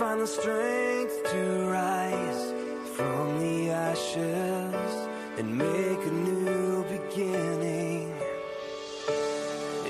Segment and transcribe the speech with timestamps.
[0.00, 2.42] find the strength to rise
[2.96, 4.92] from the ashes
[5.38, 8.12] and make a new beginning.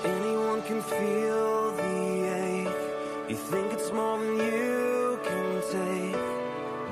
[0.05, 1.98] Anyone can feel the
[2.45, 3.30] ache.
[3.30, 6.27] You think it's more than you can take,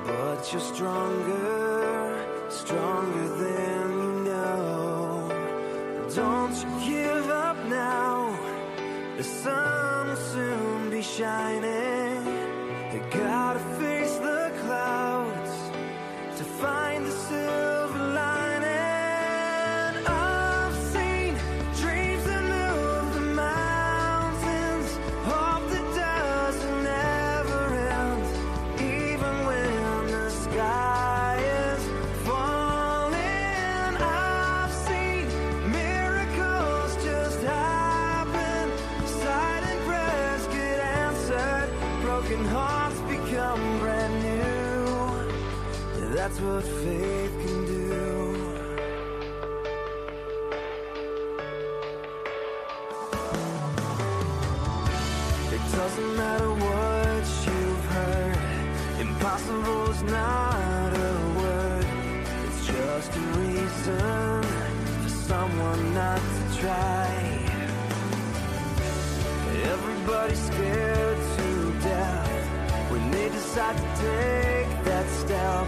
[0.06, 5.28] but you're stronger, stronger than you know.
[6.14, 8.27] Don't you give up now.
[9.18, 12.27] The sun will soon be shining.
[42.38, 44.94] Broken hearts become brand new.
[46.14, 48.34] That's what faith can do.
[55.52, 58.38] It doesn't matter what you've heard.
[59.00, 61.86] Impossible is not a word.
[62.44, 64.42] It's just a reason
[65.02, 67.08] for someone not to try.
[69.72, 70.87] Everybody's scared
[73.48, 75.66] decide to take that step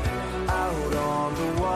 [0.51, 1.70] out on the water.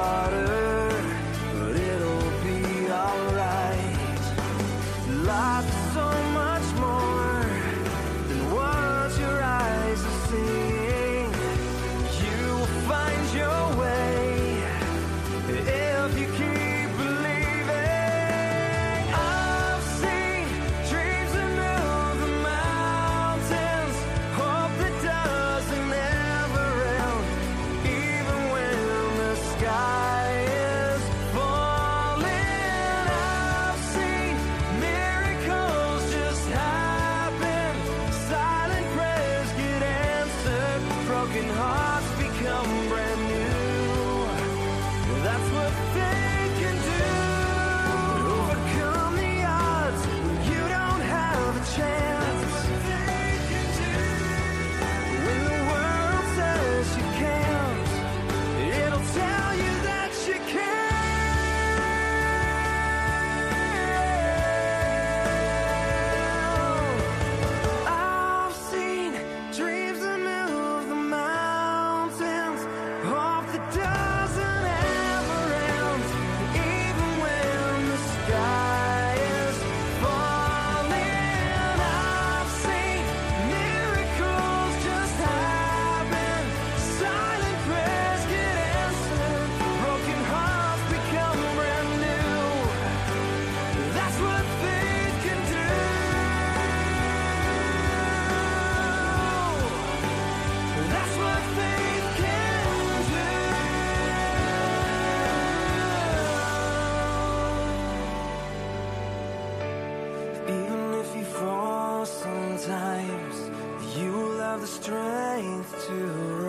[114.74, 116.43] Strength to.